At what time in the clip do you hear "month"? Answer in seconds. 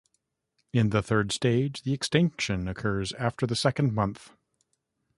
3.93-4.31